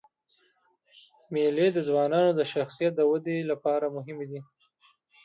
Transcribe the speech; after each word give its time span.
مېلې 1.33 1.67
د 1.73 1.77
ځوانانو 1.87 2.31
د 2.39 2.41
شخصیت 2.53 2.91
د 2.95 3.01
ودي 3.11 3.37
له 3.49 3.55
پاره 3.63 3.87
مهمي 3.95 4.25
دي. 4.31 4.39